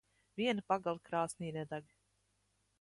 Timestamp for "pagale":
0.71-1.03